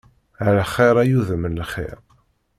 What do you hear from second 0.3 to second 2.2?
Ɛelxir ay udem n lxir.